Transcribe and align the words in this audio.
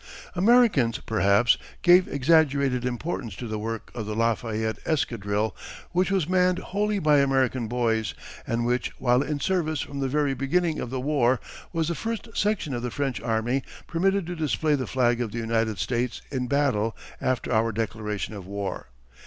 Americans, 0.33 0.97
perhaps, 0.97 1.59
gave 1.83 2.07
exaggerated 2.07 2.85
importance 2.85 3.35
to 3.35 3.45
the 3.47 3.59
work 3.59 3.91
of 3.93 4.07
the 4.07 4.15
Lafayette 4.15 4.79
Escadrille 4.83 5.55
which 5.91 6.09
was 6.09 6.27
manned 6.27 6.57
wholly 6.57 6.97
by 6.97 7.19
American 7.19 7.67
boys, 7.67 8.15
and 8.47 8.65
which, 8.65 8.89
while 8.97 9.21
in 9.21 9.39
service 9.39 9.81
from 9.81 9.99
the 9.99 10.07
very 10.07 10.33
beginning 10.33 10.79
of 10.79 10.89
the 10.89 10.99
war, 10.99 11.39
was 11.71 11.87
the 11.89 11.93
first 11.93 12.27
section 12.33 12.73
of 12.73 12.81
the 12.81 12.89
French 12.89 13.21
Army 13.21 13.61
permitted 13.85 14.25
to 14.25 14.35
display 14.35 14.73
the 14.73 14.87
flag 14.87 15.21
of 15.21 15.31
the 15.31 15.37
United 15.37 15.77
States 15.77 16.23
in 16.31 16.47
battle 16.47 16.97
after 17.21 17.53
our 17.53 17.71
declaration 17.71 18.33
of 18.33 18.47
war. 18.47 18.87